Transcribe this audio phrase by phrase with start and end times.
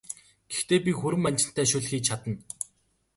[0.51, 2.35] Гэхдээ би хүрэн манжинтай шөл хийж чадна!